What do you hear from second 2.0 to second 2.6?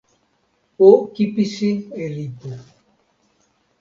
e lipu.